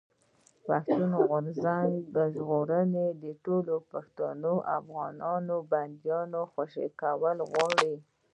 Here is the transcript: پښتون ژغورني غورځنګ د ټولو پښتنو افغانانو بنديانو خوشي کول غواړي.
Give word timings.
پښتون 0.65 1.09
ژغورني 1.15 2.39
غورځنګ 2.47 2.93
د 3.23 3.25
ټولو 3.45 3.73
پښتنو 3.91 4.53
افغانانو 4.77 5.55
بنديانو 5.71 6.41
خوشي 6.53 6.87
کول 7.01 7.37
غواړي. 7.51 7.93